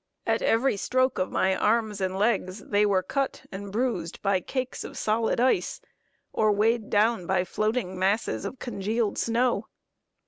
[0.25, 4.83] At every stroke of my arms and legs, they were cut and bruised by cakes
[4.83, 5.79] of solid ice,
[6.33, 9.67] or weighed down by floating masses of congealed snow.